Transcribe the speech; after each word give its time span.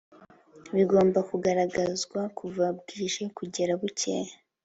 bigomba 0.75 1.19
kugaragazwa 1.29 2.19
kuva 2.37 2.65
bwije 2.79 3.23
kugera 3.37 3.73
bukeye 3.81 4.31